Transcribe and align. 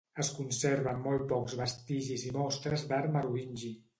Es 0.21 0.29
conserven 0.35 1.03
molt 1.07 1.25
pocs 1.33 1.57
vestigis 1.59 2.25
i 2.31 2.33
mostres 2.39 2.89
d'art 2.93 3.15
merovingi. 3.19 3.73